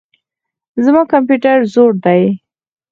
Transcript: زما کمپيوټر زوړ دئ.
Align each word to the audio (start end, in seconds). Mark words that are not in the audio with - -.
زما 0.85 1.01
کمپيوټر 1.13 1.57
زوړ 1.73 1.91
دئ. 2.05 2.23